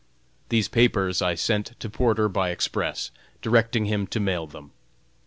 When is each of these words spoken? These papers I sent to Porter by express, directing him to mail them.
These 0.49 0.67
papers 0.67 1.21
I 1.21 1.35
sent 1.35 1.79
to 1.79 1.87
Porter 1.87 2.27
by 2.27 2.49
express, 2.49 3.11
directing 3.39 3.85
him 3.85 4.07
to 4.07 4.19
mail 4.19 4.47
them. 4.47 4.71